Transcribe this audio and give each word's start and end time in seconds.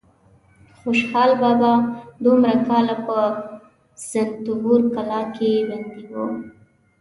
خوشحال 0.81 1.31
بابا 1.41 1.71
دومره 2.23 2.53
کاله 2.67 2.95
په 3.05 3.17
رنتبور 4.15 4.81
کلا 4.95 5.21
کې 5.35 5.51
بندي 5.69 6.03
و. 6.11 6.13